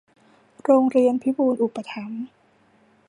[0.63, 2.25] โรงเรียนพิบูลย์อุปถัมภ์